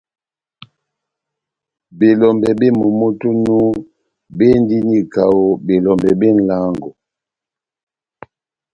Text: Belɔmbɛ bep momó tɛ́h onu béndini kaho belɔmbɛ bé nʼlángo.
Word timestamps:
Belɔmbɛ 1.97 2.49
bep 2.59 2.73
momó 2.79 3.07
tɛ́h 3.19 3.33
onu 3.37 3.55
béndini 4.37 4.97
kaho 5.13 5.45
belɔmbɛ 5.65 6.09
bé 6.19 6.27
nʼlángo. 6.37 6.89